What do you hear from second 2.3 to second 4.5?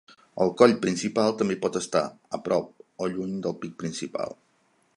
a prop o lluny del pic principal.